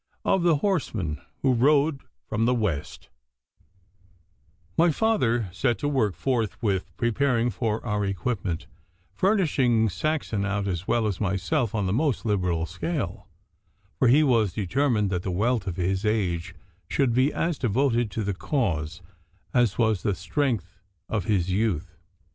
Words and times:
Of 0.25 0.41
the 0.41 0.55
Horseman 0.55 1.21
who 1.43 1.53
rode 1.53 2.01
from 2.27 2.45
the 2.45 2.55
West 2.55 3.09
My 4.75 4.89
father 4.89 5.47
set 5.53 5.77
to 5.77 5.87
work 5.87 6.15
forthwith 6.15 6.91
preparing 6.97 7.51
for 7.51 7.85
our 7.85 8.03
equipment, 8.05 8.65
furnishing 9.13 9.89
Saxon 9.89 10.43
out 10.43 10.67
as 10.67 10.87
well 10.87 11.05
as 11.05 11.21
myself 11.21 11.75
on 11.75 11.85
the 11.85 11.93
most 11.93 12.25
liberal 12.25 12.65
scale, 12.65 13.27
for 13.99 14.07
he 14.07 14.23
was 14.23 14.53
determined 14.53 15.11
that 15.11 15.21
the 15.21 15.29
wealth 15.29 15.67
of 15.67 15.75
his 15.77 16.03
age 16.03 16.55
should 16.89 17.13
be 17.13 17.31
as 17.31 17.59
devoted 17.59 18.09
to 18.09 18.23
the 18.23 18.33
cause 18.33 19.03
as 19.53 19.77
was 19.77 20.01
the 20.01 20.15
strength 20.15 20.79
of 21.09 21.25
his 21.25 21.51
youth. 21.51 21.95